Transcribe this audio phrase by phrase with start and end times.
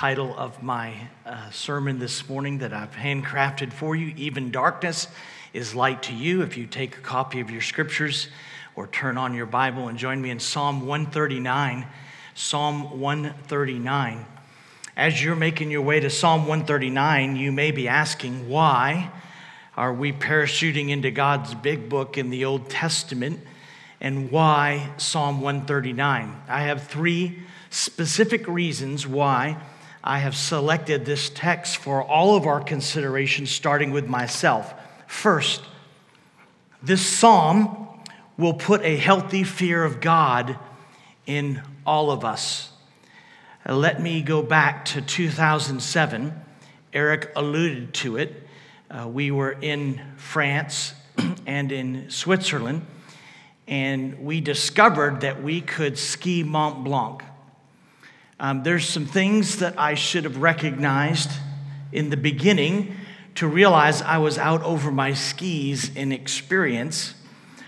[0.00, 0.94] title of my
[1.26, 4.14] uh, sermon this morning that I've handcrafted for you.
[4.16, 5.08] Even darkness
[5.52, 6.40] is light to you.
[6.40, 8.28] If you take a copy of your scriptures
[8.74, 11.86] or turn on your Bible and join me in Psalm 139.
[12.34, 14.24] Psalm 139.
[14.96, 19.10] As you're making your way to Psalm 139, you may be asking, why
[19.76, 23.38] are we parachuting into God's big book in the Old Testament?
[24.00, 26.40] And why Psalm 139?
[26.48, 29.58] I have three specific reasons why
[30.02, 34.72] I have selected this text for all of our consideration, starting with myself.
[35.06, 35.62] First,
[36.82, 37.88] this psalm
[38.38, 40.58] will put a healthy fear of God
[41.26, 42.70] in all of us.
[43.68, 46.32] Uh, let me go back to 2007.
[46.94, 48.46] Eric alluded to it.
[48.90, 50.94] Uh, we were in France
[51.46, 52.86] and in Switzerland,
[53.68, 57.22] and we discovered that we could ski Mont Blanc.
[58.42, 61.30] Um, there's some things that I should have recognized
[61.92, 62.96] in the beginning
[63.34, 67.12] to realize I was out over my skis in experience.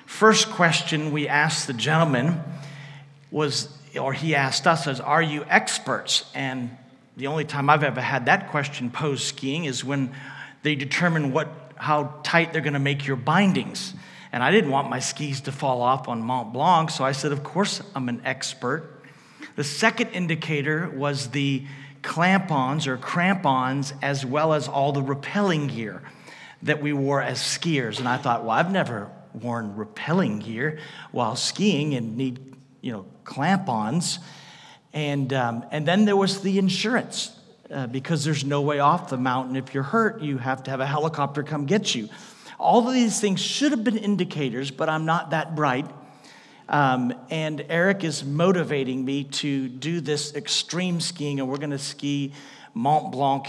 [0.07, 2.43] First question we asked the gentleman
[3.31, 3.69] was,
[4.01, 6.25] or he asked us, is, Are you experts?
[6.35, 6.75] And
[7.19, 10.15] the only time I've ever had that question posed skiing is when
[10.63, 13.93] they determine what, how tight they're going to make your bindings.
[14.33, 17.31] And I didn't want my skis to fall off on Mont Blanc, so I said,
[17.31, 19.02] Of course, I'm an expert.
[19.57, 21.65] The second indicator was the
[22.03, 26.03] clamp-ons or crampons as well as all the rappelling gear
[26.63, 27.99] that we wore as skiers.
[27.99, 30.79] And I thought, well, I've never worn rappelling gear
[31.11, 34.19] while skiing and need, you know, clamp-ons.
[34.93, 37.37] And, um, and then there was the insurance
[37.71, 39.57] uh, because there's no way off the mountain.
[39.57, 42.09] If you're hurt, you have to have a helicopter come get you.
[42.59, 45.91] All of these things should have been indicators, but I'm not that bright.
[46.69, 51.79] Um, and Eric is motivating me to do this extreme skiing, and we're going to
[51.79, 52.33] ski
[52.75, 53.47] Mont Blanc.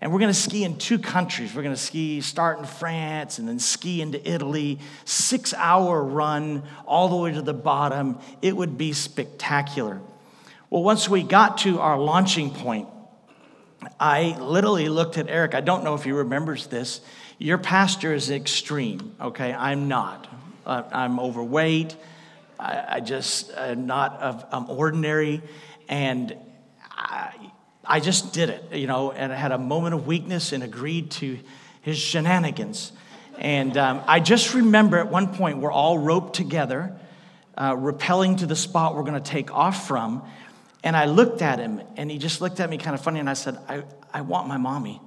[0.00, 1.54] And we're going to ski in two countries.
[1.54, 4.78] We're going to ski, start in France, and then ski into Italy.
[5.06, 8.18] Six hour run all the way to the bottom.
[8.42, 10.00] It would be spectacular.
[10.68, 12.88] Well, once we got to our launching point,
[13.98, 15.54] I literally looked at Eric.
[15.54, 17.00] I don't know if he remembers this.
[17.38, 19.52] Your pastor is extreme, okay?
[19.52, 20.26] I'm not.
[20.66, 21.96] Uh, I'm overweight.
[22.58, 25.42] I, I just am uh, not of I'm ordinary,
[25.88, 26.36] and
[26.90, 27.52] I,
[27.84, 29.12] I just did it, you know.
[29.12, 31.38] And I had a moment of weakness and agreed to
[31.82, 32.92] his shenanigans.
[33.38, 36.96] And um, I just remember at one point we're all roped together,
[37.56, 40.22] uh, rappelling to the spot we're going to take off from.
[40.82, 43.28] And I looked at him, and he just looked at me kind of funny, and
[43.28, 45.00] I said, I, I want my mommy.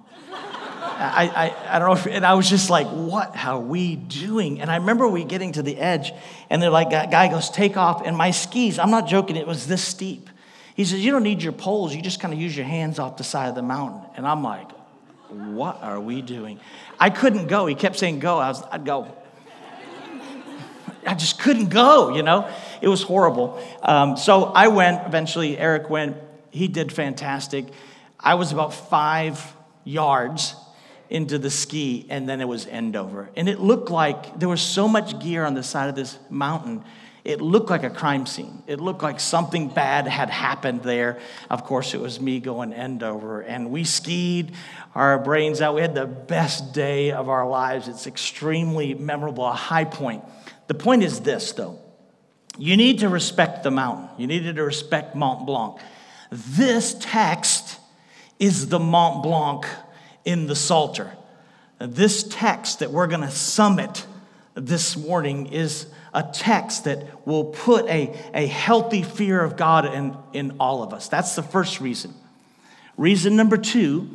[0.99, 4.59] I, I, I don't know, if, and I was just like, what are we doing?
[4.59, 6.11] And I remember we getting to the edge,
[6.49, 8.05] and they're like, guy goes, take off.
[8.05, 10.29] And my skis, I'm not joking, it was this steep.
[10.75, 13.15] He says, you don't need your poles, you just kind of use your hands off
[13.15, 14.01] the side of the mountain.
[14.17, 14.69] And I'm like,
[15.29, 16.59] what are we doing?
[16.99, 17.66] I couldn't go.
[17.66, 18.37] He kept saying, go.
[18.37, 19.16] I was, I'd go.
[21.07, 22.51] I just couldn't go, you know?
[22.81, 23.63] It was horrible.
[23.81, 26.17] Um, so I went, eventually, Eric went.
[26.51, 27.66] He did fantastic.
[28.19, 29.55] I was about five
[29.85, 30.55] yards
[31.09, 33.30] into the ski, and then it was end over.
[33.36, 36.84] And it looked like there was so much gear on the side of this mountain.
[37.24, 38.64] It looked like a crime scene.
[38.68, 41.20] It looked like something bad had happened there.
[41.50, 43.42] Of course, it was me going end over.
[43.42, 44.53] And we skied
[44.96, 45.75] our brains out.
[45.75, 47.88] We had the best day of our lives.
[47.88, 50.24] It's extremely memorable, a high point.
[50.68, 51.80] The point is this, though
[52.58, 55.80] you need to respect the mountain, you needed to respect Mont Blanc.
[56.31, 57.79] This text
[58.38, 59.66] is the Mont Blanc
[60.29, 61.11] in the Psalter.
[61.79, 64.05] This text that we're going to summit
[64.53, 70.16] this morning is a text that will put a, a healthy fear of God in,
[70.34, 71.08] in all of us.
[71.08, 72.14] That's the first reason.
[72.96, 74.08] Reason number two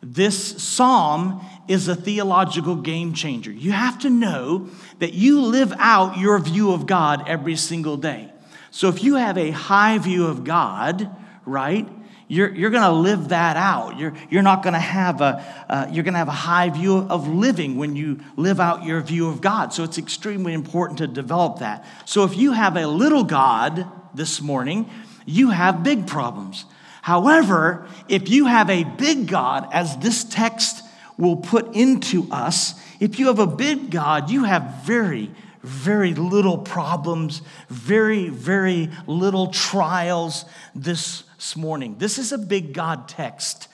[0.00, 3.50] this psalm is a theological game changer.
[3.50, 4.68] You have to know
[4.98, 8.30] that you live out your view of God every single day.
[8.70, 11.10] So if you have a high view of God,
[11.44, 11.88] right,
[12.28, 13.98] you're, you're going to live that out.
[13.98, 16.98] You're, you're not going to have a, uh, you're going to have a high view
[16.98, 19.72] of living when you live out your view of God.
[19.72, 21.86] So it's extremely important to develop that.
[22.04, 24.90] So if you have a little God this morning,
[25.24, 26.66] you have big problems.
[27.00, 30.84] However, if you have a big God, as this text
[31.16, 35.30] will put into us, if you have a big God, you have very,
[35.62, 37.40] very little problems,
[37.70, 41.24] very, very little trials this
[41.56, 41.96] morning.
[41.98, 43.68] This is a big God text.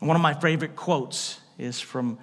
[0.00, 2.18] One of my favorite quotes is from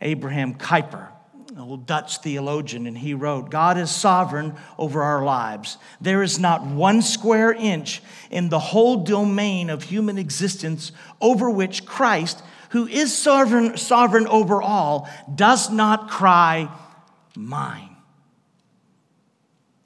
[0.00, 1.08] Abraham Kuyper
[1.56, 5.78] an old Dutch theologian, and he wrote God is sovereign over our lives.
[6.00, 11.86] There is not one square inch in the whole domain of human existence over which
[11.86, 16.68] Christ, who is sovereign, sovereign over all, does not cry,
[17.34, 17.96] Mine.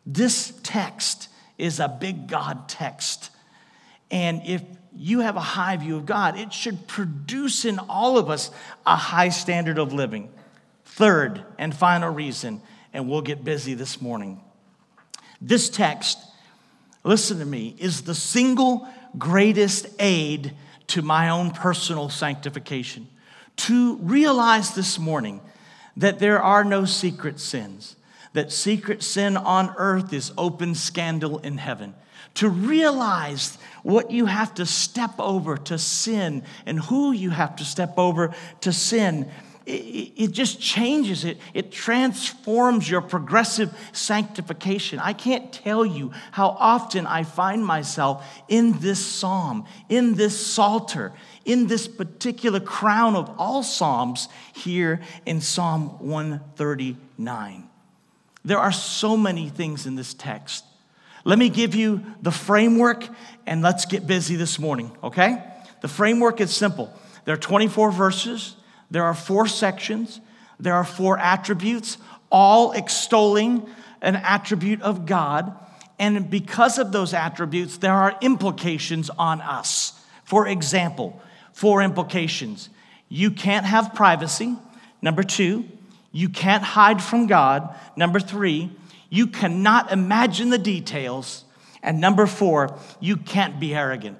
[0.06, 3.30] This text is a big God text.
[4.10, 4.62] And if
[4.94, 8.50] you have a high view of God, it should produce in all of us
[8.86, 10.30] a high standard of living.
[10.84, 12.60] Third and final reason,
[12.92, 14.40] and we'll get busy this morning.
[15.40, 16.18] This text,
[17.04, 20.52] listen to me, is the single greatest aid
[20.88, 23.08] to my own personal sanctification.
[23.56, 25.40] To realize this morning
[25.96, 27.96] that there are no secret sins,
[28.32, 31.94] that secret sin on earth is open scandal in heaven.
[32.34, 37.64] To realize what you have to step over to sin and who you have to
[37.64, 39.30] step over to sin
[39.70, 41.38] it, just changes it.
[41.54, 44.98] It transforms your progressive sanctification.
[44.98, 51.12] I can't tell you how often I find myself in this psalm, in this psalter,
[51.44, 57.68] in this particular crown of all psalms here in Psalm 139.
[58.44, 60.64] There are so many things in this text.
[61.24, 63.06] Let me give you the framework
[63.46, 65.42] and let's get busy this morning, okay?
[65.82, 66.92] The framework is simple.
[67.24, 68.56] There are 24 verses.
[68.90, 70.20] There are four sections,
[70.58, 71.96] there are four attributes,
[72.30, 73.68] all extolling
[74.02, 75.54] an attribute of God.
[75.98, 79.92] And because of those attributes, there are implications on us.
[80.24, 81.20] For example,
[81.52, 82.68] four implications
[83.12, 84.56] you can't have privacy.
[85.02, 85.64] Number two,
[86.12, 87.74] you can't hide from God.
[87.96, 88.70] Number three,
[89.10, 91.44] you cannot imagine the details.
[91.82, 94.18] And number four, you can't be arrogant.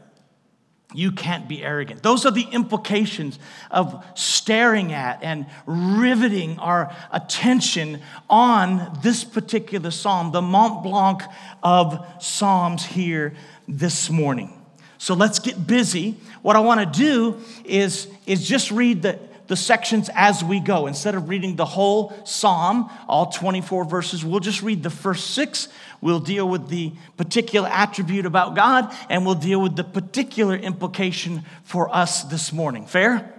[0.93, 2.03] You can't be arrogant.
[2.03, 3.39] Those are the implications
[3.71, 11.23] of staring at and riveting our attention on this particular psalm, the Mont Blanc
[11.63, 13.35] of Psalms here
[13.69, 14.53] this morning.
[14.99, 16.17] So let's get busy.
[16.43, 19.19] What I want to do is, is just read the,
[19.51, 20.87] the sections as we go.
[20.87, 25.69] Instead of reading the whole psalm, all 24 verses, we'll just read the first six
[26.01, 31.45] We'll deal with the particular attribute about God, and we'll deal with the particular implication
[31.63, 32.87] for us this morning.
[32.87, 33.35] Fair?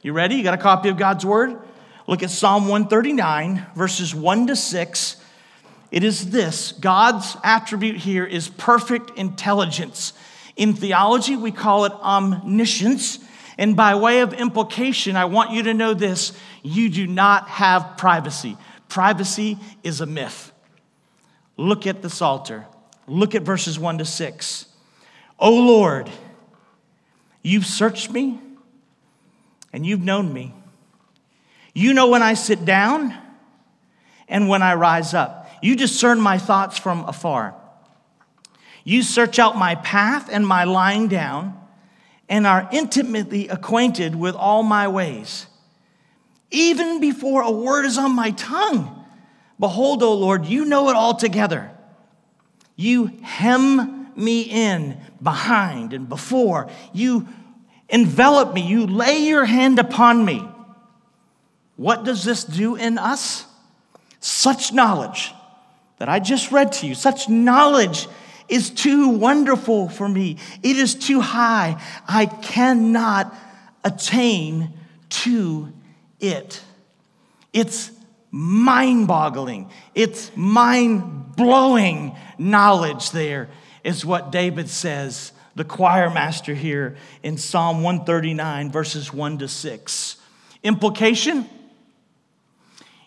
[0.00, 0.36] You ready?
[0.36, 1.58] You got a copy of God's Word?
[2.06, 5.16] Look at Psalm 139, verses 1 to 6.
[5.90, 10.14] It is this God's attribute here is perfect intelligence.
[10.56, 13.18] In theology, we call it omniscience.
[13.58, 16.32] And by way of implication, I want you to know this
[16.62, 18.56] you do not have privacy.
[18.88, 20.52] Privacy is a myth.
[21.56, 22.66] Look at the Psalter.
[23.08, 24.66] Look at verses 1 to 6.
[25.40, 26.08] O Lord,
[27.42, 28.40] you've searched me
[29.72, 30.54] and you've known me.
[31.74, 33.14] You know when I sit down
[34.28, 35.50] and when I rise up.
[35.60, 37.54] You discern my thoughts from afar.
[38.84, 41.60] You search out my path and my lying down
[42.28, 45.46] and are intimately acquainted with all my ways.
[46.50, 48.98] Even before a word is on my tongue,
[49.58, 51.70] Behold, O Lord, you know it all together.
[52.76, 56.70] You hem me in behind and before.
[56.92, 57.26] You
[57.88, 58.62] envelop me.
[58.62, 60.46] You lay your hand upon me.
[61.76, 63.46] What does this do in us?
[64.20, 65.32] Such knowledge
[65.98, 68.06] that I just read to you, such knowledge
[68.48, 70.36] is too wonderful for me.
[70.62, 71.82] It is too high.
[72.06, 73.34] I cannot
[73.84, 74.72] attain
[75.10, 75.72] to
[76.20, 76.62] it.
[77.52, 77.90] It's
[78.30, 83.48] mind boggling, it's mind blowing knowledge there,
[83.84, 90.16] is what David says, the choir master here in Psalm 139, verses 1 to 6.
[90.62, 91.48] Implication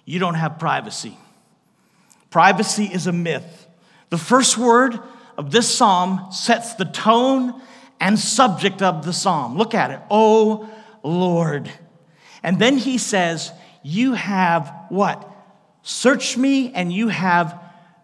[0.05, 1.17] you don't have privacy.
[2.29, 3.67] Privacy is a myth.
[4.10, 5.00] The first word
[5.38, 7.61] of this psalm sets the tone
[8.00, 9.57] and subject of the psalm.
[9.57, 10.00] Look at it.
[10.09, 10.69] Oh
[11.03, 11.71] Lord.
[12.43, 13.51] And then he says,
[13.83, 15.27] you have what?
[15.83, 17.59] Search me and you have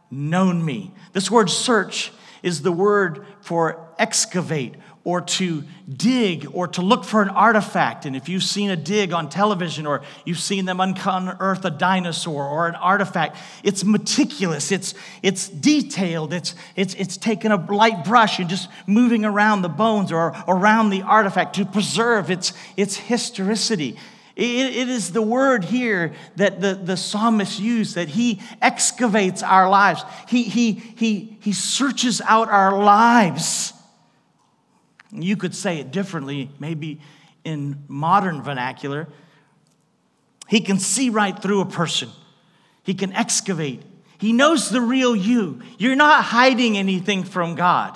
[0.09, 0.93] known me.
[1.13, 2.11] This word search
[2.43, 4.75] is the word for excavate
[5.07, 8.05] or to dig or to look for an artifact.
[8.05, 12.43] And if you've seen a dig on television or you've seen them unearth a dinosaur
[12.43, 18.37] or an artifact, it's meticulous, it's, it's detailed, it's, it's, it's taking a light brush
[18.39, 23.97] and just moving around the bones or around the artifact to preserve its, its historicity.
[24.35, 29.69] It, it is the word here that the, the psalmist used that he excavates our
[29.69, 33.71] lives, he, he, he, he searches out our lives
[35.11, 36.99] you could say it differently, maybe
[37.43, 39.07] in modern vernacular.
[40.47, 42.09] He can see right through a person,
[42.83, 43.83] he can excavate.
[44.19, 45.61] He knows the real you.
[45.77, 47.95] You're not hiding anything from God.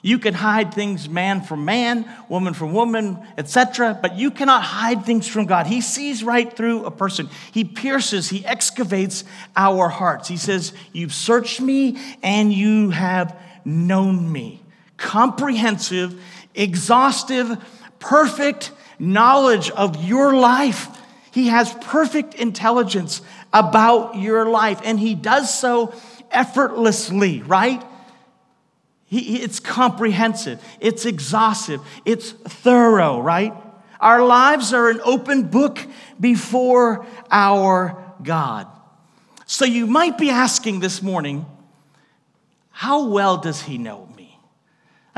[0.00, 5.04] You can hide things man from man, woman from woman, etc., but you cannot hide
[5.04, 5.66] things from God.
[5.66, 7.28] He sees right through a person.
[7.52, 9.24] He pierces, he excavates
[9.56, 10.28] our hearts.
[10.28, 14.62] He says, You've searched me and you have known me.
[14.96, 16.20] Comprehensive
[16.58, 17.56] exhaustive,
[17.98, 20.88] perfect knowledge of your life.
[21.30, 23.22] He has perfect intelligence
[23.52, 25.94] about your life, and He does so
[26.30, 27.82] effortlessly, right?
[29.06, 33.54] He, it's comprehensive, it's exhaustive, it's thorough, right?
[34.00, 35.78] Our lives are an open book
[36.20, 38.66] before our God.
[39.46, 41.46] So you might be asking this morning,
[42.70, 44.07] how well does He know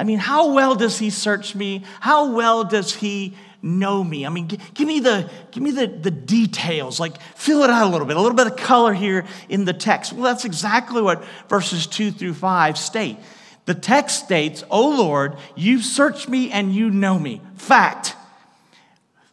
[0.01, 1.85] I mean, how well does he search me?
[2.01, 4.25] How well does he know me?
[4.25, 7.91] I mean, give me the give me the, the details, like fill it out a
[7.91, 10.15] little bit, a little bit of color here in the text.
[10.15, 13.19] Well, that's exactly what verses two through five state.
[13.67, 17.43] The text states, Oh Lord, you've searched me and you know me.
[17.57, 18.17] Fact.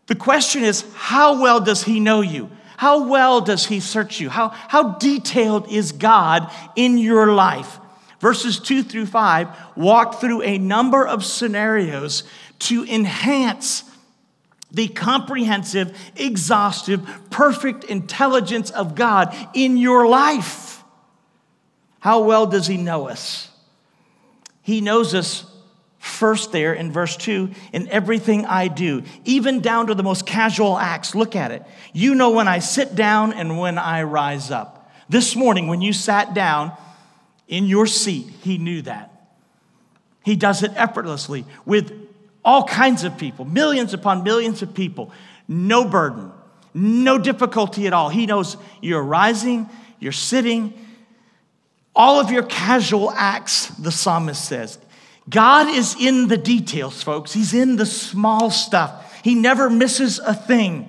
[0.07, 2.49] The question is, how well does he know you?
[2.75, 4.29] How well does he search you?
[4.29, 7.79] How, how detailed is God in your life?
[8.19, 12.23] Verses 2 through 5 walk through a number of scenarios
[12.59, 13.83] to enhance
[14.71, 20.83] the comprehensive, exhaustive, perfect intelligence of God in your life.
[21.99, 23.49] How well does He know us?
[24.61, 25.45] He knows us
[25.99, 30.77] first there in verse 2 in everything I do, even down to the most casual
[30.77, 31.15] acts.
[31.15, 31.63] Look at it.
[31.93, 34.91] You know when I sit down and when I rise up.
[35.09, 36.73] This morning, when you sat down,
[37.47, 38.27] in your seat.
[38.41, 39.13] He knew that.
[40.23, 41.91] He does it effortlessly with
[42.43, 45.11] all kinds of people, millions upon millions of people.
[45.47, 46.31] No burden,
[46.73, 48.09] no difficulty at all.
[48.09, 50.73] He knows you're rising, you're sitting,
[51.95, 54.77] all of your casual acts, the psalmist says.
[55.29, 57.33] God is in the details, folks.
[57.33, 59.21] He's in the small stuff.
[59.23, 60.87] He never misses a thing.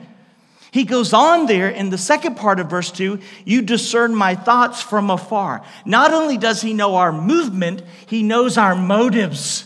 [0.70, 4.82] He goes on there in the second part of verse 2 you discern my thoughts
[4.82, 5.62] from afar.
[5.84, 9.64] Not only does he know our movement, he knows our motives.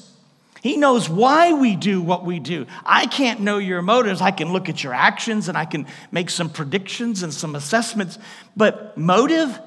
[0.63, 2.67] He knows why we do what we do.
[2.87, 4.21] I can't know your motives.
[4.21, 8.17] I can look at your actions and I can make some predictions and some assessments.
[8.57, 9.59] But motive,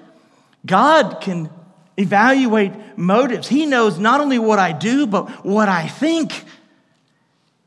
[0.65, 1.50] God can
[1.98, 3.50] evaluate motives.
[3.50, 6.46] He knows not only what I do, but what I think.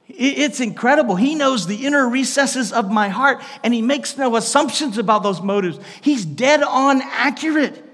[0.09, 1.17] It's incredible.
[1.17, 5.43] He knows the inner recesses of my heart and he makes no assumptions about those
[5.43, 5.79] motives.
[6.01, 7.85] He's dead on accurate.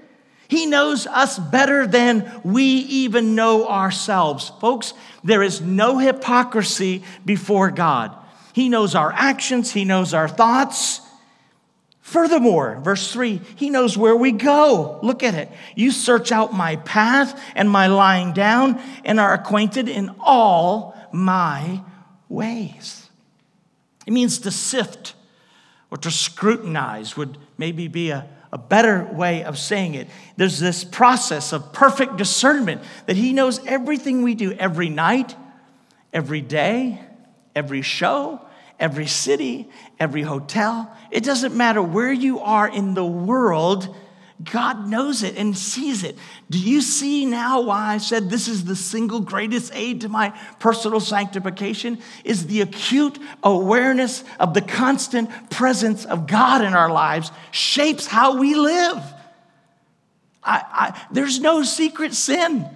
[0.47, 4.51] He knows us better than we even know ourselves.
[4.61, 4.93] Folks,
[5.23, 8.15] there is no hypocrisy before God.
[8.53, 11.01] He knows our actions, He knows our thoughts.
[11.99, 14.99] Furthermore, verse 3, He knows where we go.
[15.01, 15.49] Look at it.
[15.75, 21.81] You search out my path and my lying down and are acquainted in all my
[22.29, 23.09] ways.
[24.05, 25.13] It means to sift
[25.91, 30.07] or to scrutinize, would maybe be a, a better way of saying it.
[30.37, 35.35] There's this process of perfect discernment that He knows everything we do every night,
[36.13, 36.99] every day,
[37.55, 38.41] every show,
[38.79, 40.95] every city, every hotel.
[41.11, 43.95] It doesn't matter where you are in the world,
[44.43, 46.17] God knows it and sees it.
[46.49, 50.37] Do you see now why I said this is the single greatest aid to my
[50.59, 51.99] personal sanctification?
[52.25, 58.37] Is the acute awareness of the constant presence of God in our lives shapes how
[58.37, 58.97] we live.
[60.43, 62.69] I, I, there's no secret sin.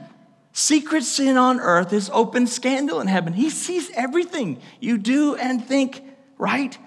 [0.53, 3.33] Secret sin on earth is open scandal in heaven.
[3.33, 6.01] He sees everything you do and think,
[6.37, 6.77] right?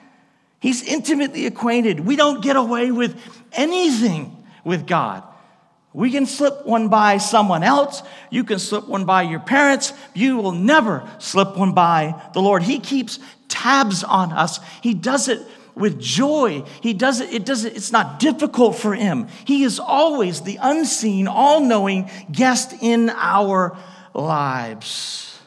[0.60, 2.00] He's intimately acquainted.
[2.00, 3.20] We don't get away with
[3.52, 5.24] anything with God.
[5.94, 8.02] We can slip one by someone else.
[8.30, 9.92] You can slip one by your parents.
[10.14, 12.62] You will never slip one by the Lord.
[12.62, 14.58] He keeps tabs on us.
[14.82, 15.40] He does it
[15.74, 16.64] with joy.
[16.80, 19.28] He does it, it does it, it's not difficult for him.
[19.44, 23.76] He is always the unseen, all-knowing guest in our
[24.14, 25.38] lives.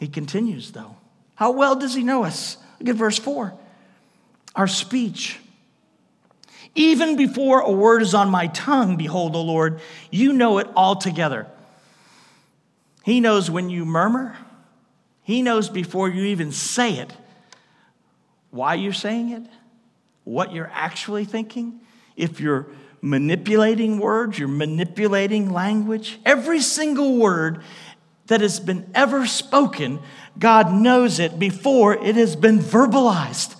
[0.00, 0.96] He continues though.
[1.34, 2.58] How well does he know us?
[2.78, 3.54] Look at verse 4.
[4.54, 5.38] Our speech.
[6.74, 11.46] Even before a word is on my tongue, behold, O Lord, you know it altogether.
[13.04, 14.36] He knows when you murmur,
[15.22, 17.12] He knows before you even say it
[18.54, 19.42] why you're saying it,
[20.22, 21.80] what you're actually thinking.
[22.16, 22.68] If you're
[23.02, 26.20] manipulating words, you're manipulating language.
[26.24, 27.62] Every single word
[28.28, 29.98] that has been ever spoken,
[30.38, 33.56] God knows it before it has been verbalized.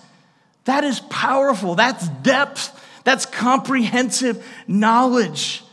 [0.63, 1.75] That is powerful.
[1.75, 2.71] That's depth.
[3.05, 5.63] That's comprehensive knowledge.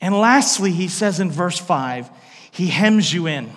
[0.00, 2.10] And lastly, he says in verse 5,
[2.50, 3.50] he hems you in.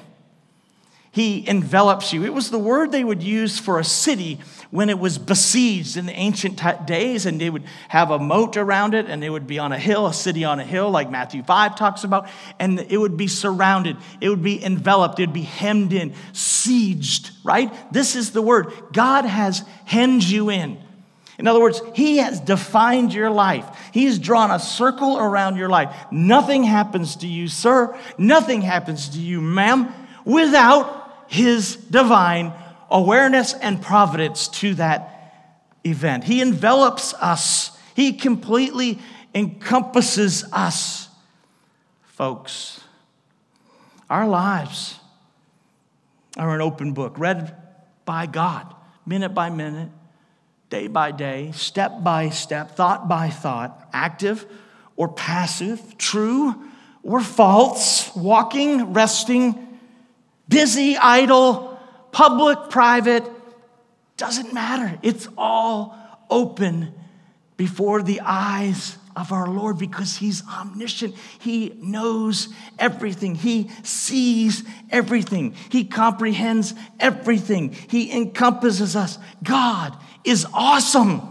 [1.11, 2.25] He envelops you.
[2.25, 6.05] It was the word they would use for a city when it was besieged in
[6.05, 9.47] the ancient t- days, and they would have a moat around it, and it would
[9.47, 12.79] be on a hill, a city on a hill, like Matthew 5 talks about, and
[12.79, 17.73] it would be surrounded, it would be enveloped, it would be hemmed in, sieged, right?
[17.91, 18.71] This is the word.
[18.91, 20.77] God has hemmed you in.
[21.37, 23.65] In other words, He has defined your life.
[23.93, 25.95] He's drawn a circle around your life.
[26.11, 27.97] Nothing happens to you, sir.
[28.17, 29.93] Nothing happens to you, ma'am,
[30.25, 32.53] without his divine
[32.89, 35.33] awareness and providence to that
[35.83, 36.23] event.
[36.23, 38.99] He envelops us, he completely
[39.35, 41.09] encompasses us.
[42.03, 42.81] Folks,
[44.09, 44.99] our lives
[46.37, 47.55] are an open book, read
[48.05, 48.73] by God,
[49.05, 49.89] minute by minute,
[50.69, 54.45] day by day, step by step, thought by thought, active
[54.95, 56.55] or passive, true
[57.03, 59.63] or false, walking, resting
[60.47, 61.79] busy, idle,
[62.11, 63.29] public, private,
[64.15, 64.97] doesn't matter.
[65.03, 65.97] It's all
[66.29, 66.93] open
[67.57, 71.15] before the eyes of our Lord because He's omniscient.
[71.39, 73.35] He knows everything.
[73.35, 75.55] He sees everything.
[75.69, 77.71] He comprehends everything.
[77.71, 79.17] He encompasses us.
[79.43, 79.97] God
[80.27, 81.21] is awesome.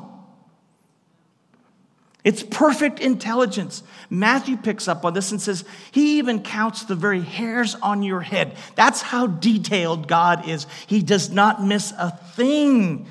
[2.24, 3.84] It's perfect intelligence.
[4.10, 8.20] Matthew picks up on this and says, He even counts the very hairs on your
[8.20, 8.56] head.
[8.74, 10.66] That's how detailed God is.
[10.88, 13.06] He does not miss a thing.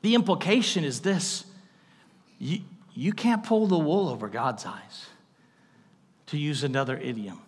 [0.00, 1.44] The implication is this
[2.38, 2.60] you,
[2.94, 5.06] you can't pull the wool over God's eyes,
[6.26, 7.42] to use another idiom.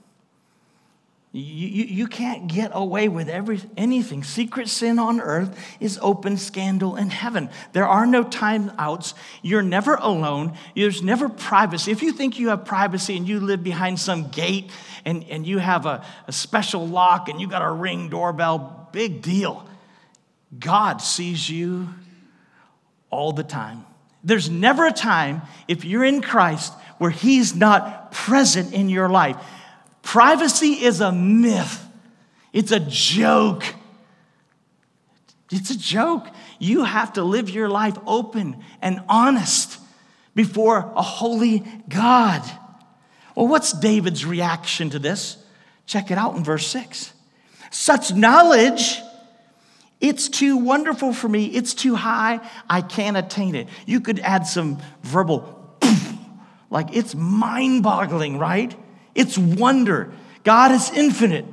[1.32, 4.24] You, you, you, can't get away with every, anything.
[4.24, 7.50] Secret sin on earth is open scandal in heaven.
[7.72, 9.14] There are no timeouts.
[9.40, 10.58] You're never alone.
[10.74, 11.92] There's never privacy.
[11.92, 14.72] If you think you have privacy and you live behind some gate
[15.04, 19.22] and, and you have a, a special lock and you got a ring doorbell, big
[19.22, 19.64] deal.
[20.58, 21.90] God sees you
[23.08, 23.84] all the time.
[24.24, 29.36] There's never a time, if you're in Christ, where He's not present in your life.
[30.10, 31.86] Privacy is a myth,
[32.52, 33.62] it's a joke.
[35.52, 36.26] It's a joke.
[36.58, 39.78] You have to live your life open and honest
[40.34, 42.42] before a holy God.
[43.36, 45.36] Well, what's David's reaction to this?
[45.86, 47.12] Check it out in verse 6.
[47.70, 49.00] Such knowledge,
[50.00, 51.46] it's too wonderful for me.
[51.46, 52.40] It's too high.
[52.68, 53.68] I can't attain it.
[53.86, 55.78] You could add some verbal,
[56.68, 58.76] like it's mind boggling, right?
[59.14, 60.12] It's wonder.
[60.44, 61.44] God is infinite.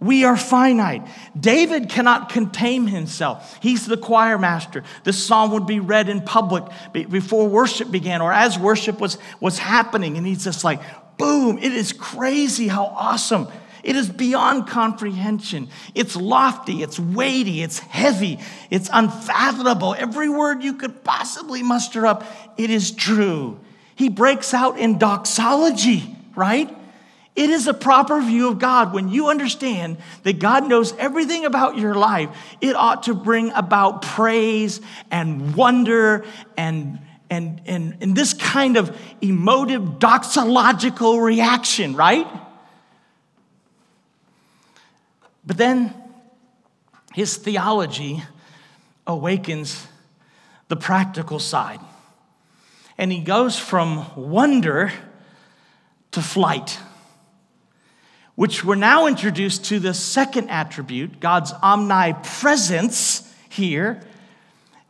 [0.00, 1.06] We are finite.
[1.38, 3.56] David cannot contain himself.
[3.62, 4.82] He's the choir master.
[5.04, 9.58] This psalm would be read in public before worship began or as worship was, was
[9.58, 10.16] happening.
[10.16, 10.80] And he's just like,
[11.18, 13.46] boom, it is crazy how awesome.
[13.84, 15.68] It is beyond comprehension.
[15.94, 19.94] It's lofty, it's weighty, it's heavy, it's unfathomable.
[19.96, 22.24] Every word you could possibly muster up,
[22.56, 23.58] it is true.
[23.94, 26.76] He breaks out in doxology, right?
[27.34, 28.92] It is a proper view of God.
[28.92, 32.28] When you understand that God knows everything about your life,
[32.60, 36.26] it ought to bring about praise and wonder
[36.58, 42.26] and, and, and, and this kind of emotive, doxological reaction, right?
[45.46, 45.94] But then
[47.14, 48.22] his theology
[49.06, 49.86] awakens
[50.68, 51.80] the practical side.
[52.98, 54.92] And he goes from wonder
[56.10, 56.78] to flight
[58.34, 64.02] which we're now introduced to the second attribute, God's omnipresence here.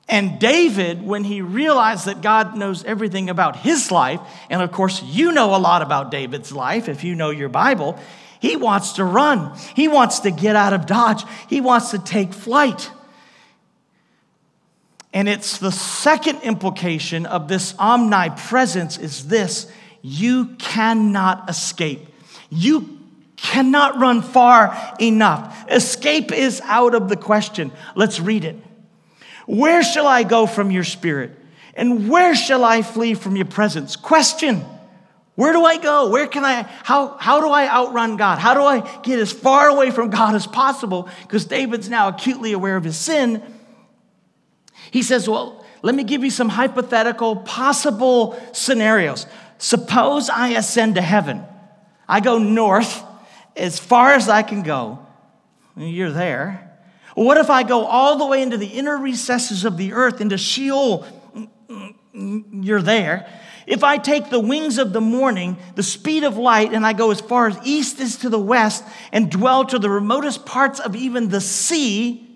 [0.09, 5.03] And David, when he realized that God knows everything about his life, and of course,
[5.03, 7.99] you know a lot about David's life if you know your Bible,
[8.41, 9.57] he wants to run.
[9.75, 11.25] He wants to get out of Dodge.
[11.49, 12.91] He wants to take flight.
[15.13, 19.71] And it's the second implication of this omnipresence is this
[20.03, 22.09] you cannot escape.
[22.51, 23.02] You
[23.43, 25.67] cannot run far enough.
[25.69, 27.73] Escape is out of the question.
[27.97, 28.57] Let's read it.
[29.47, 31.33] Where shall I go from your spirit?
[31.75, 33.97] And where shall I flee from your presence?
[33.97, 34.65] Question.
[35.35, 36.11] Where do I go?
[36.11, 38.39] Where can I, how, how do I outrun God?
[38.39, 41.09] How do I get as far away from God as possible?
[41.23, 43.43] Because David's now acutely aware of his sin.
[44.93, 49.27] He says, Well, let me give you some hypothetical, possible scenarios.
[49.59, 51.45] Suppose I ascend to heaven.
[52.09, 53.03] I go north
[53.57, 55.07] as far as I can go.
[55.77, 56.71] You're there.
[57.15, 60.39] What if I go all the way into the inner recesses of the earth, into
[60.39, 61.07] Sheol?
[62.15, 63.29] You're there.
[63.67, 67.11] If I take the wings of the morning, the speed of light, and I go
[67.11, 70.97] as far as east as to the west and dwell to the remotest parts of
[70.97, 72.29] even the sea,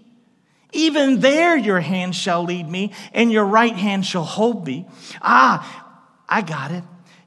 [0.73, 4.87] even there your hand shall lead me, and your right hand shall hold me.
[5.21, 6.85] Ah, I got it.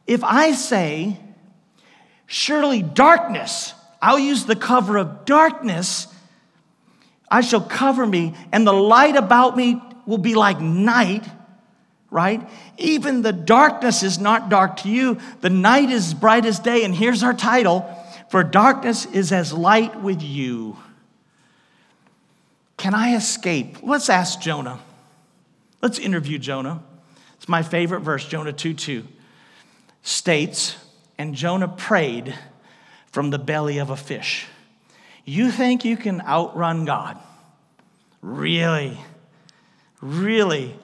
[0.08, 1.18] If I say,
[2.26, 6.08] surely darkness, I'll use the cover of darkness,
[7.30, 11.26] I shall cover me, and the light about me will be like night
[12.12, 12.48] right?
[12.78, 15.20] Even the darkness is not dark to you.
[15.42, 16.84] The night is bright as day.
[16.84, 17.88] And here's our title
[18.30, 20.78] For darkness is as light with you.
[22.78, 23.78] Can I escape?
[23.84, 24.80] Let's ask Jonah.
[25.82, 26.82] Let's interview Jonah.
[27.36, 29.08] It's my favorite verse, Jonah 2 2
[30.02, 30.78] states,
[31.18, 32.34] And Jonah prayed
[33.12, 34.48] from the belly of a fish.
[35.26, 37.18] You think you can outrun God?
[38.22, 38.98] Really?
[40.02, 40.76] Really?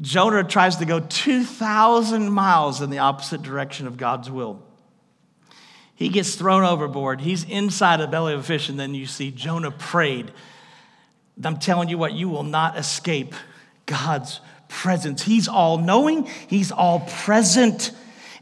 [0.00, 4.62] Jonah tries to go 2,000 miles in the opposite direction of God's will.
[5.94, 7.20] He gets thrown overboard.
[7.20, 10.32] He's inside the belly of a fish, and then you see Jonah prayed.
[11.42, 13.34] I'm telling you what, you will not escape
[13.86, 15.22] God's presence.
[15.22, 17.92] He's all knowing, He's all present.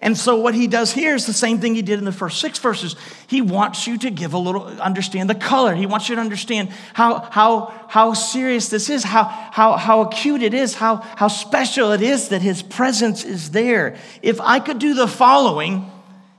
[0.03, 2.41] And so what he does here is the same thing he did in the first
[2.41, 2.97] six verses.
[3.29, 5.77] He wants you to give a little, understand the color.
[5.77, 10.43] He wants you to understand how, how, how serious this is, how, how, how acute
[10.43, 13.97] it is, how, how special it is that his presence is there.
[14.23, 15.89] If I could do the following,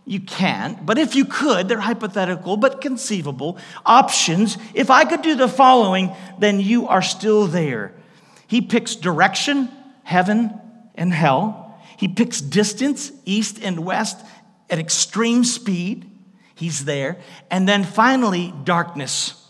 [0.05, 4.57] you can't, but if you could, they're hypothetical but conceivable options.
[4.73, 7.93] If I could do the following, then you are still there.
[8.47, 9.69] He picks direction,
[10.03, 10.59] heaven,
[10.95, 11.62] and hell.
[12.03, 14.19] He picks distance, east and west,
[14.69, 16.11] at extreme speed.
[16.53, 17.17] He's there.
[17.49, 19.41] And then finally, darkness.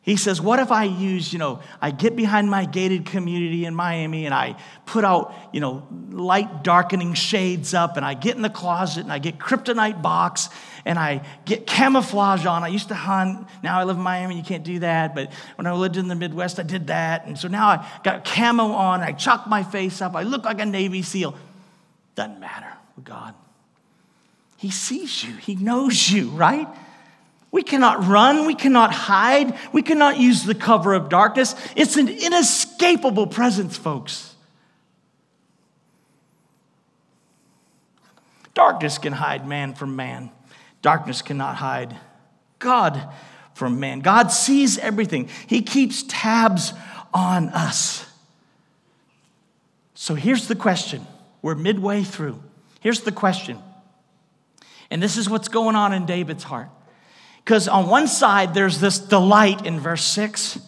[0.00, 3.74] He says, What if I use, you know, I get behind my gated community in
[3.74, 8.40] Miami and I put out, you know, light darkening shades up and I get in
[8.42, 10.48] the closet and I get kryptonite box
[10.86, 12.64] and I get camouflage on.
[12.64, 13.48] I used to hunt.
[13.62, 15.14] Now I live in Miami, you can't do that.
[15.14, 17.26] But when I lived in the Midwest, I did that.
[17.26, 19.02] And so now I got camo on.
[19.02, 20.16] I chalk my face up.
[20.16, 21.34] I look like a Navy SEAL.
[22.16, 23.34] Doesn't matter with God.
[24.56, 26.66] He sees you, He knows you, right?
[27.52, 31.54] We cannot run, we cannot hide, we cannot use the cover of darkness.
[31.76, 34.34] It's an inescapable presence, folks.
[38.54, 40.30] Darkness can hide man from man,
[40.82, 41.94] darkness cannot hide
[42.58, 43.08] God
[43.52, 44.00] from man.
[44.00, 46.72] God sees everything, He keeps tabs
[47.12, 48.06] on us.
[49.94, 51.06] So here's the question
[51.46, 52.42] we're midway through.
[52.80, 53.60] Here's the question.
[54.90, 56.68] And this is what's going on in David's heart.
[57.36, 60.58] Because on one side, there's this delight in verse 6.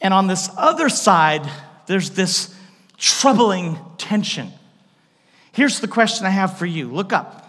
[0.00, 1.48] And on this other side,
[1.86, 2.52] there's this
[2.96, 4.50] troubling tension.
[5.52, 7.48] Here's the question I have for you look up.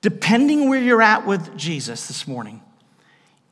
[0.00, 2.62] Depending where you're at with Jesus this morning,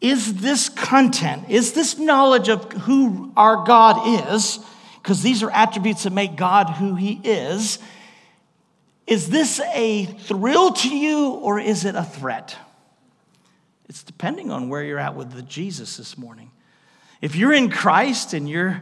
[0.01, 4.61] is this content, is this knowledge of who our God is,
[5.03, 7.81] because these are attributes that make God who He is.
[9.07, 12.57] Is this a thrill to you or is it a threat?
[13.89, 16.53] It's depending on where you're at with the Jesus this morning.
[17.21, 18.81] If you're in Christ and you've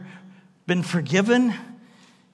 [0.67, 1.53] been forgiven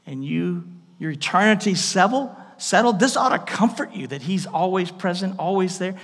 [0.06, 0.66] and you
[1.00, 5.96] your eternity settled, this ought to comfort you that He's always present, always there.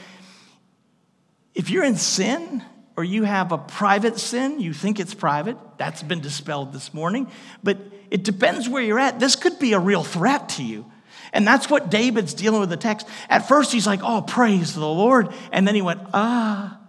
[1.54, 2.64] If you're in sin
[2.96, 7.28] or you have a private sin, you think it's private, that's been dispelled this morning,
[7.64, 7.78] but
[8.12, 9.20] it depends where you're at.
[9.20, 10.86] This could be a real threat to you.
[11.32, 13.08] And that's what David's dealing with the text.
[13.28, 15.34] At first, he's like, oh, praise the Lord.
[15.52, 16.80] And then he went, ah,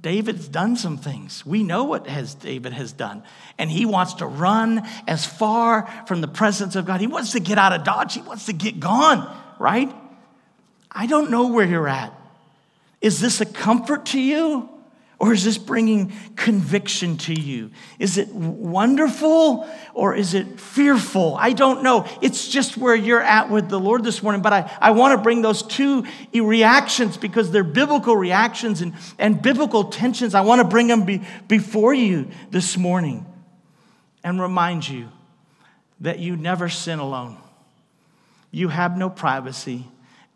[0.00, 1.44] David's done some things.
[1.44, 3.22] We know what has David has done.
[3.58, 7.00] And he wants to run as far from the presence of God.
[7.00, 8.14] He wants to get out of Dodge.
[8.14, 9.94] He wants to get gone, right?
[10.90, 12.12] I don't know where you're at.
[13.02, 14.68] Is this a comfort to you?
[15.22, 17.70] Or is this bringing conviction to you?
[18.00, 21.36] Is it wonderful or is it fearful?
[21.38, 22.08] I don't know.
[22.20, 24.42] It's just where you're at with the Lord this morning.
[24.42, 26.04] But I, I want to bring those two
[26.34, 30.34] reactions because they're biblical reactions and, and biblical tensions.
[30.34, 33.24] I want to bring them be, before you this morning
[34.24, 35.08] and remind you
[36.00, 37.36] that you never sin alone.
[38.50, 39.86] You have no privacy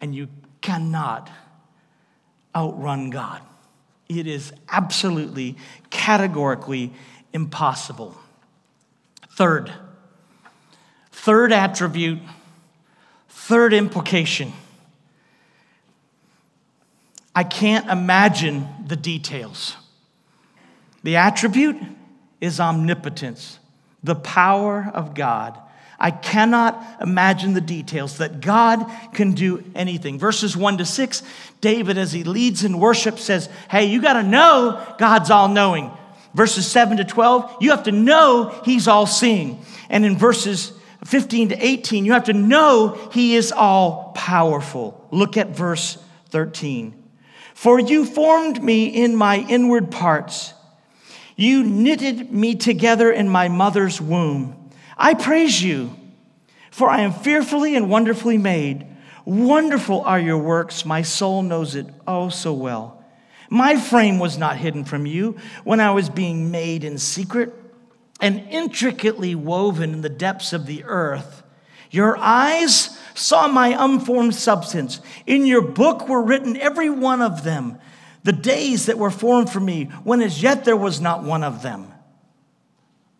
[0.01, 0.29] and you
[0.61, 1.29] cannot
[2.55, 3.43] outrun God.
[4.09, 5.57] It is absolutely,
[5.91, 6.93] categorically
[7.33, 8.17] impossible.
[9.31, 9.73] Third,
[11.11, 12.21] third attribute,
[13.29, 14.53] third implication.
[17.35, 19.77] I can't imagine the details.
[21.03, 21.77] The attribute
[22.41, 23.59] is omnipotence,
[24.03, 25.61] the power of God
[25.99, 30.19] I cannot imagine the details that God can do anything.
[30.19, 31.23] Verses 1 to 6,
[31.61, 35.91] David, as he leads in worship, says, Hey, you got to know God's all knowing.
[36.35, 39.65] Verses 7 to 12, you have to know he's all seeing.
[39.89, 40.73] And in verses
[41.07, 45.07] 15 to 18, you have to know he is all powerful.
[45.11, 45.97] Look at verse
[46.31, 47.05] 13.
[47.55, 50.53] For you formed me in my inward parts,
[51.37, 54.66] you knitted me together in my mother's womb.
[54.97, 55.95] I praise you,
[56.71, 58.87] for I am fearfully and wonderfully made.
[59.25, 60.85] Wonderful are your works.
[60.85, 63.05] My soul knows it oh so well.
[63.51, 67.53] My frame was not hidden from you when I was being made in secret
[68.21, 71.43] and intricately woven in the depths of the earth.
[71.91, 75.01] Your eyes saw my unformed substance.
[75.27, 77.79] In your book were written every one of them,
[78.25, 81.63] the days that were formed for me, when as yet there was not one of
[81.63, 81.93] them.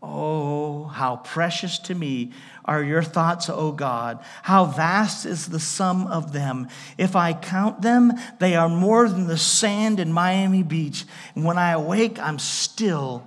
[0.09, 2.33] Oh, how precious to me
[2.65, 4.23] are your thoughts, O God.
[4.43, 6.69] How vast is the sum of them.
[6.97, 11.05] If I count them, they are more than the sand in Miami Beach.
[11.35, 13.27] And when I awake, I'm still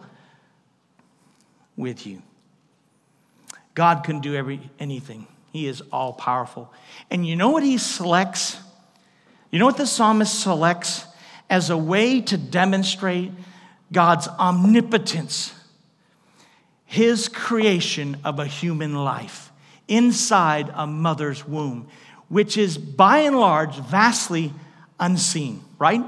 [1.75, 2.21] with you.
[3.75, 6.73] God can do every, anything, He is all powerful.
[7.11, 8.57] And you know what He selects?
[9.51, 11.05] You know what the psalmist selects
[11.49, 13.31] as a way to demonstrate
[13.91, 15.53] God's omnipotence?
[16.89, 19.51] His creation of a human life
[19.87, 21.87] inside a mother's womb,
[22.29, 24.51] which is by and large vastly
[24.99, 26.03] unseen, right?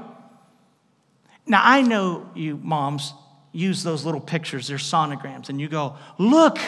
[1.46, 3.14] Now, I know you moms
[3.52, 6.58] use those little pictures, they're sonograms, and you go, look,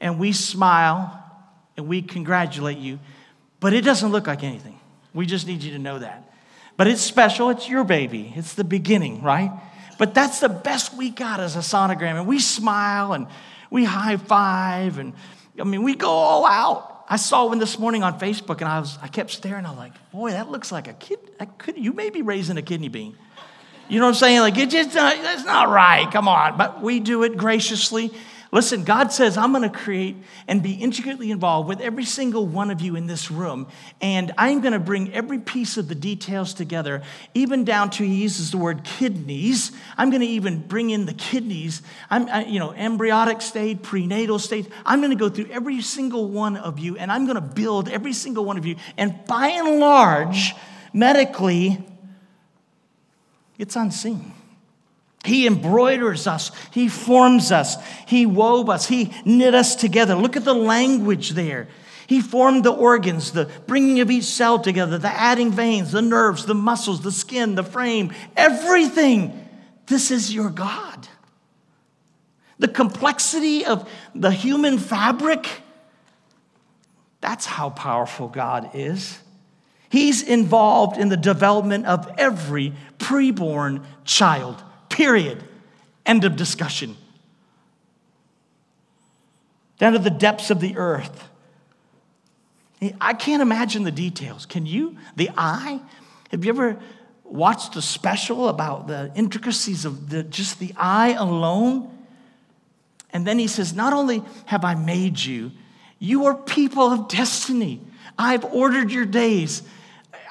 [0.00, 1.22] and we smile
[1.76, 2.98] and we congratulate you,
[3.60, 4.80] but it doesn't look like anything.
[5.12, 6.32] We just need you to know that.
[6.78, 9.52] But it's special, it's your baby, it's the beginning, right?
[9.98, 12.16] But that's the best we got as a sonogram.
[12.16, 13.26] And we smile and
[13.70, 14.98] we high five.
[14.98, 15.12] And
[15.60, 17.04] I mean, we go all out.
[17.10, 19.66] I saw one this morning on Facebook and I, was, I kept staring.
[19.66, 21.18] I was like, boy, that looks like a kid.
[21.40, 23.16] I Could, you may be raising a kidney bean.
[23.88, 24.40] You know what I'm saying?
[24.40, 26.10] Like, it just, uh, that's not right.
[26.12, 26.58] Come on.
[26.58, 28.12] But we do it graciously
[28.50, 32.70] Listen, God says, I'm going to create and be intricately involved with every single one
[32.70, 33.66] of you in this room.
[34.00, 37.02] And I'm going to bring every piece of the details together,
[37.34, 39.72] even down to, he uses the word kidneys.
[39.98, 41.82] I'm going to even bring in the kidneys.
[42.08, 44.66] I'm, I, you know, embryonic state, prenatal state.
[44.86, 47.90] I'm going to go through every single one of you, and I'm going to build
[47.90, 48.76] every single one of you.
[48.96, 50.54] And by and large,
[50.94, 51.84] medically,
[53.58, 54.32] it's unseen.
[55.28, 56.50] He embroiders us.
[56.72, 57.76] He forms us.
[58.06, 58.86] He wove us.
[58.86, 60.14] He knit us together.
[60.14, 61.68] Look at the language there.
[62.06, 66.46] He formed the organs, the bringing of each cell together, the adding veins, the nerves,
[66.46, 69.46] the muscles, the skin, the frame, everything.
[69.86, 71.06] This is your God.
[72.58, 75.46] The complexity of the human fabric,
[77.20, 79.18] that's how powerful God is.
[79.90, 84.62] He's involved in the development of every preborn child.
[84.98, 85.44] Period.
[86.04, 86.96] End of discussion.
[89.78, 91.28] Down to the depths of the earth.
[93.00, 94.44] I can't imagine the details.
[94.44, 94.96] Can you?
[95.14, 95.80] The eye?
[96.32, 96.80] Have you ever
[97.22, 101.96] watched a special about the intricacies of the, just the eye alone?
[103.12, 105.52] And then he says, Not only have I made you,
[106.00, 107.80] you are people of destiny.
[108.18, 109.62] I've ordered your days.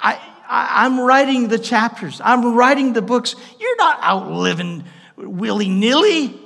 [0.02, 3.36] I, I, am writing the chapters, I'm writing the books.
[3.60, 4.84] You're not out living
[5.16, 6.40] willy nilly.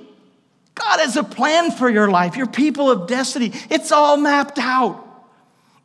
[0.73, 2.35] God has a plan for your life.
[2.35, 3.51] You're people of destiny.
[3.69, 5.07] It's all mapped out.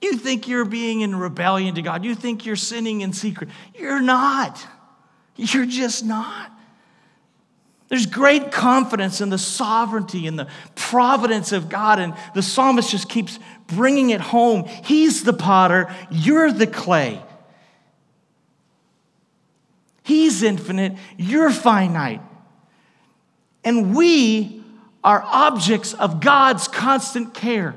[0.00, 2.04] You think you're being in rebellion to God.
[2.04, 3.50] You think you're sinning in secret.
[3.74, 4.64] You're not.
[5.36, 6.52] You're just not.
[7.88, 13.08] There's great confidence in the sovereignty and the providence of God, and the psalmist just
[13.08, 14.64] keeps bringing it home.
[14.64, 17.22] He's the potter, you're the clay.
[20.06, 22.22] He's infinite, you're finite.
[23.64, 24.62] And we
[25.02, 27.74] are objects of God's constant care.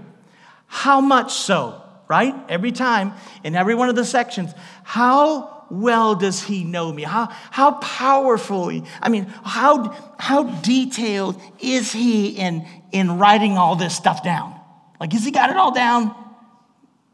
[0.68, 2.36] How much so, right?
[2.48, 3.14] Every time
[3.44, 4.52] in every one of the sections,
[4.84, 7.02] how well does he know me?
[7.02, 13.96] How, how powerfully, I mean, how, how detailed is he in, in writing all this
[13.96, 14.54] stuff down?
[15.00, 16.14] Like, has he got it all down?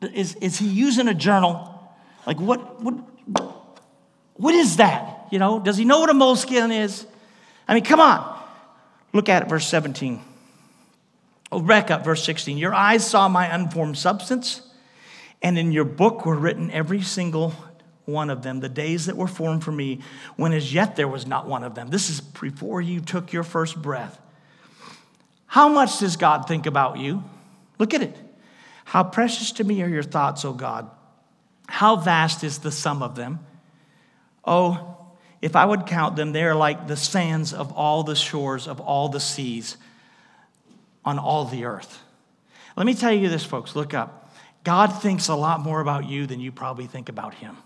[0.02, 1.72] Is, is he using a journal?
[2.28, 2.96] Like, what, what,
[4.36, 5.28] what is that?
[5.32, 7.06] You know, does he know what a Moleskine is?
[7.68, 8.34] I mean, come on.
[9.14, 10.22] Look at it, verse 17.
[11.52, 12.58] Oh, back up, verse 16.
[12.58, 14.62] Your eyes saw my unformed substance,
[15.42, 17.54] and in your book were written every single
[18.06, 20.00] one of them, the days that were formed for me,
[20.36, 21.90] when as yet there was not one of them.
[21.90, 24.20] This is before you took your first breath.
[25.48, 27.24] How much does God think about you?
[27.80, 28.16] Look at it.
[28.84, 30.90] How precious to me are your thoughts, O God.
[31.68, 33.40] How vast is the sum of them?
[34.46, 34.98] Oh,
[35.42, 38.80] if I would count them, they are like the sands of all the shores of
[38.80, 39.78] all the seas
[41.04, 42.02] on all the earth.
[42.76, 43.76] Let me tell you this, folks.
[43.76, 44.34] Look up.
[44.64, 47.58] God thinks a lot more about you than you probably think about Him.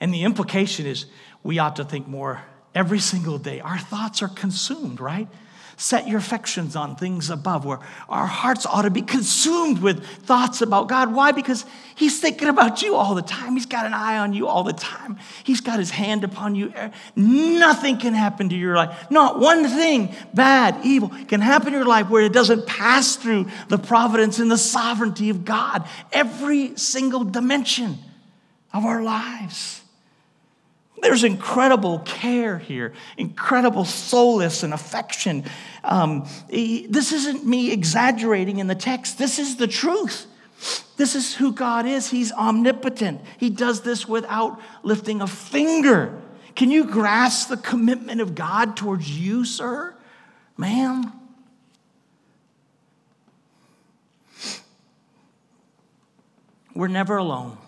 [0.00, 1.06] And the implication is
[1.42, 2.42] we ought to think more
[2.74, 3.60] every single day.
[3.60, 5.28] Our thoughts are consumed, right?
[5.76, 10.62] Set your affections on things above, where our hearts ought to be consumed with thoughts
[10.62, 11.14] about God.
[11.14, 11.32] Why?
[11.32, 13.54] Because He's thinking about you all the time.
[13.54, 15.18] He's got an eye on you all the time.
[15.44, 16.72] He's got His hand upon you.
[16.76, 19.10] Er, nothing can happen to your life.
[19.10, 23.46] Not one thing, bad, evil, can happen in your life where it doesn't pass through
[23.68, 25.86] the providence and the sovereignty of God.
[26.12, 27.98] Every single dimension
[28.72, 29.81] of our lives.
[31.02, 35.44] There's incredible care here, incredible solace and affection.
[35.82, 40.26] Um, this isn't me exaggerating in the text, this is the truth.
[40.96, 42.10] This is who God is.
[42.10, 43.20] He's omnipotent.
[43.38, 46.16] He does this without lifting a finger.
[46.54, 49.92] Can you grasp the commitment of God towards you, sir?
[50.56, 51.12] Ma'am?
[56.76, 57.58] We're never alone.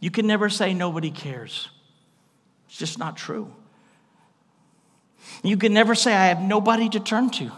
[0.00, 1.68] You can never say nobody cares.
[2.68, 3.52] It's just not true.
[5.42, 7.50] You can never say I have nobody to turn to.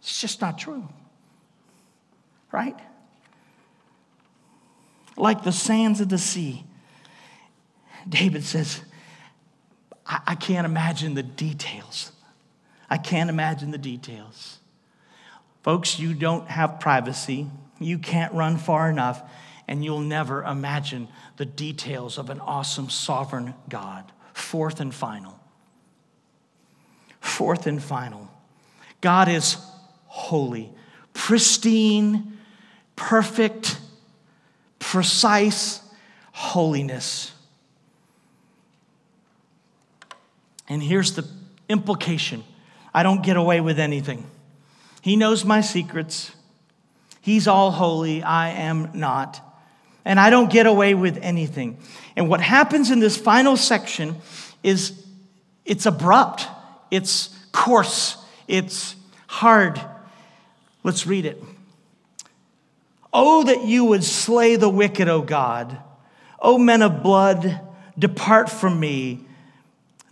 [0.00, 0.88] It's just not true.
[2.52, 2.76] Right?
[5.16, 6.64] Like the sands of the sea.
[8.08, 8.82] David says,
[10.06, 12.12] I, I can't imagine the details.
[12.88, 14.58] I can't imagine the details.
[15.62, 17.48] Folks, you don't have privacy.
[17.78, 19.22] You can't run far enough
[19.68, 24.12] and you'll never imagine the details of an awesome sovereign God.
[24.32, 25.38] Fourth and final.
[27.20, 28.30] Fourth and final.
[29.00, 29.56] God is
[30.06, 30.70] holy,
[31.12, 32.38] pristine,
[32.94, 33.78] perfect,
[34.78, 35.80] precise
[36.32, 37.32] holiness.
[40.68, 41.26] And here's the
[41.68, 42.44] implication
[42.94, 44.28] I don't get away with anything.
[45.02, 46.32] He knows my secrets.
[47.26, 48.22] He's all holy.
[48.22, 49.42] I am not
[50.06, 51.78] and I don't get away with anything.
[52.14, 54.14] And what happens in this final section
[54.62, 55.04] is
[55.64, 56.46] it's abrupt,
[56.92, 58.94] it's coarse, it's
[59.26, 59.80] hard.
[60.84, 61.42] Let's read it.
[63.12, 65.76] Oh, that you would slay the wicked, O God.
[66.40, 67.60] O men of blood,
[67.98, 69.26] depart from me.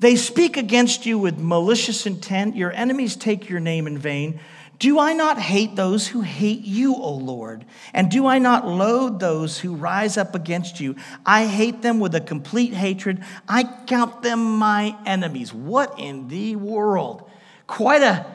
[0.01, 2.57] They speak against you with malicious intent.
[2.57, 4.41] Your enemies take your name in vain.
[4.85, 7.65] Do I not hate those who hate you, O Lord?
[7.95, 10.97] And do I not loathe those who rise up against you?
[11.25, 13.25] I hate them with a complete hatred.
[13.49, 15.55] I count them my enemies.
[15.55, 17.31] What in the world?
[17.67, 18.27] Quite a,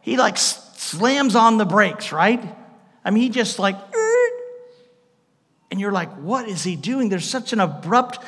[0.00, 2.54] he like slams on the brakes, right?
[3.04, 3.76] I mean, he just like,
[5.72, 7.08] and you're like, what is he doing?
[7.08, 8.20] There's such an abrupt,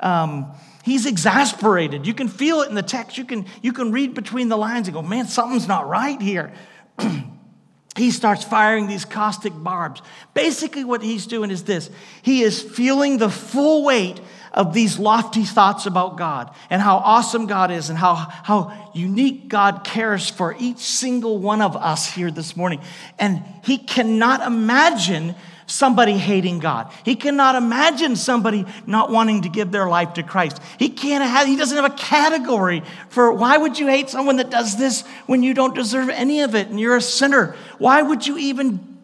[0.00, 0.52] um,
[0.84, 2.06] he's exasperated.
[2.06, 3.18] You can feel it in the text.
[3.18, 6.50] You can, you can read between the lines and go, man, something's not right here.
[7.96, 10.02] he starts firing these caustic barbs.
[10.34, 11.90] Basically, what he's doing is this
[12.22, 14.20] he is feeling the full weight
[14.56, 19.48] of these lofty thoughts about God and how awesome God is and how, how unique
[19.48, 22.80] God cares for each single one of us here this morning.
[23.18, 25.34] And he cannot imagine
[25.66, 26.92] somebody hating God.
[27.04, 30.60] He cannot imagine somebody not wanting to give their life to Christ.
[30.78, 34.50] He can't have, he doesn't have a category for why would you hate someone that
[34.50, 37.56] does this when you don't deserve any of it and you're a sinner?
[37.78, 38.98] Why would you even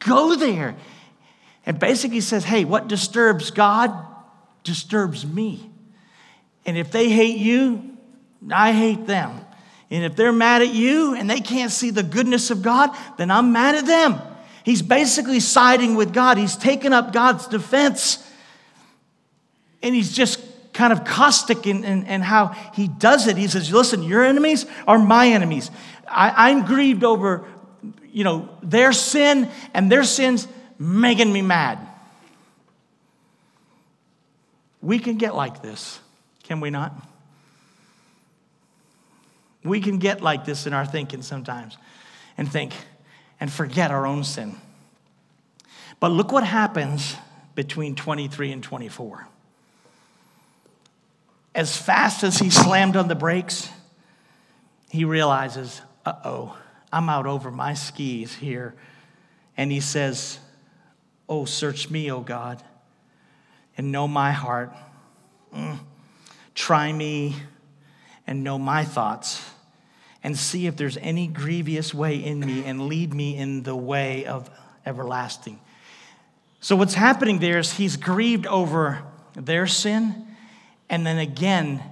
[0.00, 0.76] go there?
[1.64, 3.92] And basically says, hey, what disturbs God
[4.64, 5.70] disturbs me.
[6.66, 7.96] And if they hate you,
[8.52, 9.44] I hate them.
[9.90, 13.30] And if they're mad at you and they can't see the goodness of God, then
[13.30, 14.20] I'm mad at them.
[14.68, 16.36] He's basically siding with God.
[16.36, 18.22] He's taken up God's defense
[19.82, 20.42] and he's just
[20.74, 23.38] kind of caustic in, in, in, how he does it.
[23.38, 25.70] He says, Listen, your enemies are my enemies.
[26.06, 27.46] I, I'm grieved over,
[28.12, 30.46] you know, their sin and their sins
[30.78, 31.78] making me mad.
[34.82, 35.98] We can get like this,
[36.42, 36.92] can we not?
[39.64, 41.78] We can get like this in our thinking sometimes
[42.36, 42.74] and think
[43.40, 44.56] and forget our own sin.
[46.00, 47.16] But look what happens
[47.54, 49.26] between 23 and 24.
[51.54, 53.68] As fast as he slammed on the brakes,
[54.90, 56.56] he realizes, uh oh,
[56.92, 58.74] I'm out over my skis here.
[59.56, 60.38] And he says,
[61.28, 62.62] Oh, search me, O God,
[63.76, 64.72] and know my heart.
[65.54, 65.78] Mm.
[66.54, 67.36] Try me
[68.26, 69.44] and know my thoughts,
[70.22, 74.24] and see if there's any grievous way in me, and lead me in the way
[74.26, 74.50] of
[74.84, 75.60] everlasting.
[76.60, 79.02] So, what's happening there is he's grieved over
[79.34, 80.26] their sin,
[80.90, 81.82] and then again,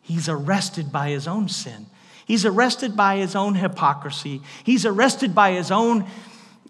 [0.00, 1.86] he's arrested by his own sin.
[2.26, 4.42] He's arrested by his own hypocrisy.
[4.64, 6.06] He's arrested by his own,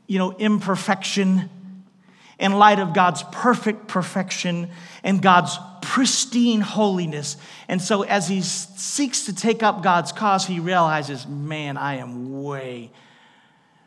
[0.06, 1.50] you know, imperfection
[2.40, 4.70] in light of God's perfect perfection
[5.04, 7.36] and God's pristine holiness.
[7.68, 12.42] And so, as he seeks to take up God's cause, he realizes, man, I am
[12.42, 12.90] way,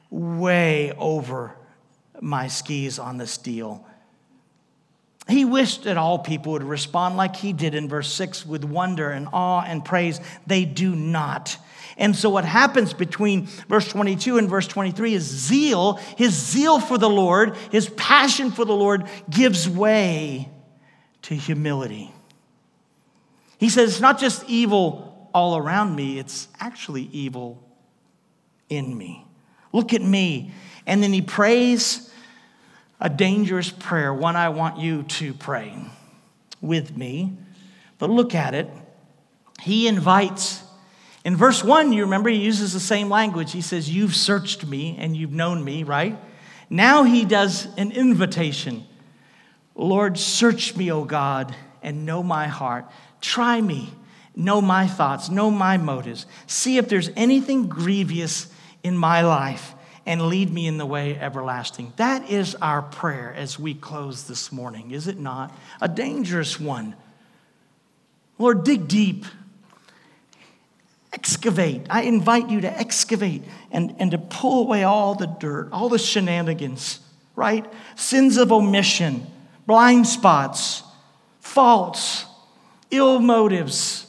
[0.09, 1.55] way over
[2.21, 3.85] my skis on this deal.
[5.29, 9.09] He wished that all people would respond like he did in verse 6 with wonder
[9.09, 10.19] and awe and praise.
[10.45, 11.57] They do not.
[11.97, 15.93] And so, what happens between verse 22 and verse 23 is zeal.
[16.17, 20.49] His zeal for the Lord, his passion for the Lord, gives way
[21.23, 22.11] to humility.
[23.59, 27.63] He says, It's not just evil all around me, it's actually evil
[28.69, 29.25] in me.
[29.71, 30.51] Look at me.
[30.85, 32.11] And then he prays
[33.03, 35.75] a dangerous prayer, one I want you to pray
[36.61, 37.37] with me.
[37.99, 38.69] But look at it.
[39.61, 40.63] He invites
[41.25, 43.51] in verse 1, you remember, he uses the same language.
[43.51, 46.17] He says, You've searched me and you've known me, right?
[46.69, 48.85] Now he does an invitation
[49.75, 52.85] Lord, search me, O God, and know my heart.
[53.21, 53.91] Try me,
[54.35, 56.27] know my thoughts, know my motives.
[56.45, 59.72] See if there's anything grievous in my life
[60.05, 61.93] and lead me in the way everlasting.
[61.95, 65.55] That is our prayer as we close this morning, is it not?
[65.81, 66.95] A dangerous one.
[68.37, 69.25] Lord, dig deep
[71.13, 71.85] excavate.
[71.89, 75.99] I invite you to excavate and, and to pull away all the dirt, all the
[75.99, 76.99] shenanigans,
[77.35, 77.65] right?
[77.95, 79.27] Sins of omission,
[79.67, 80.83] blind spots,
[81.39, 82.25] faults,
[82.89, 84.07] ill motives,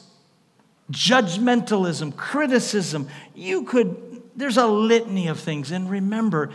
[0.91, 3.07] judgmentalism, criticism.
[3.35, 5.71] You could, there's a litany of things.
[5.71, 6.51] And remember,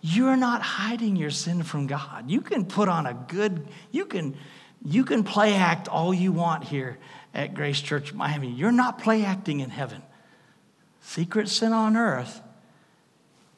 [0.00, 2.30] you're not hiding your sin from God.
[2.30, 4.36] You can put on a good, you can,
[4.84, 6.98] you can play act all you want here
[7.34, 8.50] at Grace Church Miami.
[8.50, 10.02] You're not play acting in heaven.
[11.00, 12.40] Secret sin on earth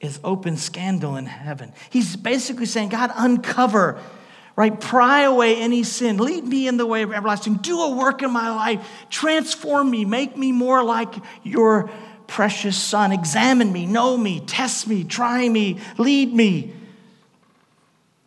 [0.00, 1.72] is open scandal in heaven.
[1.90, 4.00] He's basically saying, God, uncover,
[4.56, 4.78] right?
[4.78, 6.18] Pry away any sin.
[6.18, 7.56] Lead me in the way of everlasting.
[7.56, 8.86] Do a work in my life.
[9.10, 10.04] Transform me.
[10.04, 11.14] Make me more like
[11.44, 11.88] your
[12.32, 13.12] precious son.
[13.12, 16.72] Examine me, know me, test me, try me, lead me.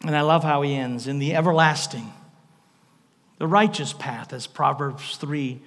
[0.01, 2.13] And I love how he ends in the everlasting
[3.39, 5.59] the righteous path, as Proverbs 3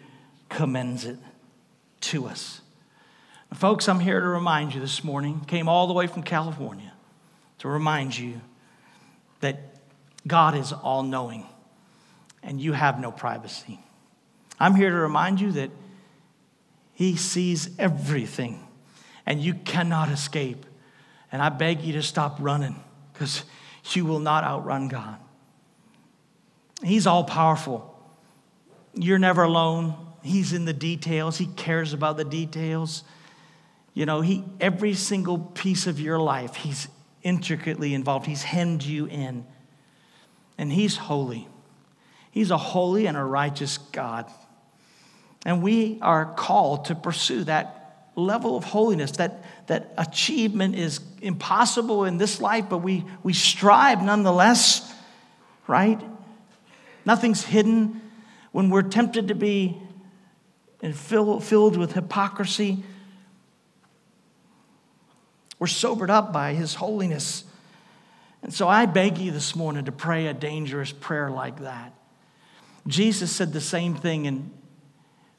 [0.49, 1.19] commends it
[2.01, 2.61] to us.
[3.55, 6.93] Folks, I'm here to remind you this morning, came all the way from California
[7.59, 8.41] to remind you
[9.41, 9.59] that
[10.29, 11.45] God is all knowing
[12.43, 13.81] and you have no privacy.
[14.61, 15.71] I'm here to remind you that
[16.99, 18.59] He sees everything
[19.25, 20.67] and you cannot escape.
[21.31, 22.75] And I beg you to stop running
[23.13, 23.45] because
[23.93, 25.17] you will not outrun God.
[26.83, 27.97] He's all powerful.
[28.95, 29.95] You're never alone.
[30.25, 31.39] He's in the details.
[31.39, 33.05] He cares about the details.
[33.95, 36.89] You know, he every single piece of your life, he's
[37.23, 38.27] intricately involved.
[38.27, 39.47] He's hemmed you in.
[40.59, 41.47] And he's holy.
[42.33, 44.29] He's a holy and a righteous God.
[45.45, 49.13] And we are called to pursue that level of holiness.
[49.13, 54.93] That, that achievement is impossible in this life, but we, we strive nonetheless,
[55.67, 56.01] right?
[57.05, 58.03] Nothing's hidden.
[58.53, 59.81] When we're tempted to be
[60.93, 62.83] filled with hypocrisy,
[65.59, 67.45] we're sobered up by His holiness.
[68.43, 71.95] And so I beg you this morning to pray a dangerous prayer like that.
[72.87, 74.51] Jesus said the same thing in,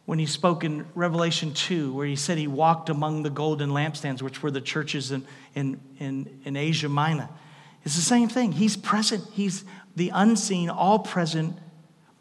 [0.10, 4.24] when he spoke in Revelation 2, where he said he walked among the golden lampstands,
[4.24, 7.30] which were the churches in, in, in, in Asia Minor.
[7.84, 8.54] It's the same thing.
[8.54, 11.60] He's present, He's the unseen, all present,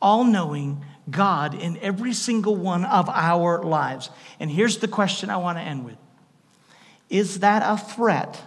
[0.03, 4.11] all knowing God in every single one of our lives.
[4.39, 5.97] And here's the question I want to end with
[7.09, 8.39] Is that a threat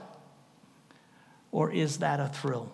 [1.52, 2.72] or is that a thrill?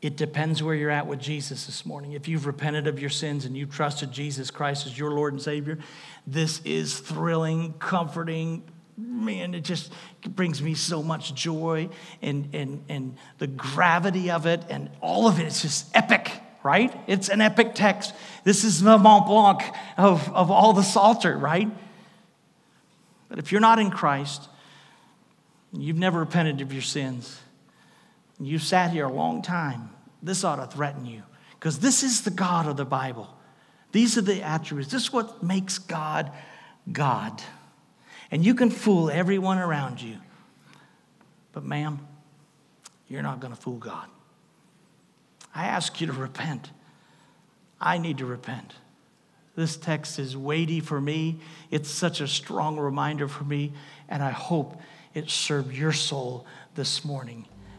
[0.00, 2.12] It depends where you're at with Jesus this morning.
[2.12, 5.42] If you've repented of your sins and you've trusted Jesus Christ as your Lord and
[5.42, 5.78] Savior,
[6.26, 8.62] this is thrilling, comforting.
[8.96, 9.92] Man, it just
[10.22, 11.88] brings me so much joy
[12.22, 15.46] and, and, and the gravity of it and all of it.
[15.46, 16.30] It's just epic,
[16.62, 16.96] right?
[17.08, 18.14] It's an epic text.
[18.44, 19.62] This is the Mont Blanc
[19.96, 21.68] of, of all the Psalter, right?
[23.28, 24.48] But if you're not in Christ,
[25.72, 27.40] you've never repented of your sins,
[28.40, 29.90] You've sat here a long time.
[30.22, 31.22] This ought to threaten you
[31.54, 33.28] because this is the God of the Bible.
[33.92, 34.92] These are the attributes.
[34.92, 36.30] This is what makes God
[36.92, 37.42] God.
[38.30, 40.16] And you can fool everyone around you.
[41.52, 42.06] But, ma'am,
[43.08, 44.06] you're not going to fool God.
[45.54, 46.70] I ask you to repent.
[47.80, 48.74] I need to repent.
[49.56, 51.40] This text is weighty for me.
[51.70, 53.72] It's such a strong reminder for me,
[54.08, 54.80] and I hope
[55.14, 57.46] it served your soul this morning